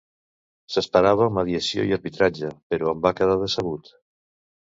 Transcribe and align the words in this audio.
S'esperava 0.75 1.27
mediació 1.39 1.85
i 1.89 1.93
arbitratge, 1.97 2.49
però 2.75 2.93
en 2.95 3.03
va 3.05 3.13
quedar 3.19 3.35
decebut. 3.43 3.93